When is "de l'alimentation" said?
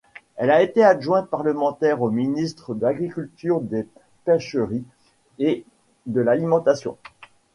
6.07-6.97